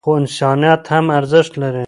خو 0.05 0.11
انسانیت 0.21 0.83
هم 0.93 1.05
ارزښت 1.19 1.53
لري. 1.61 1.79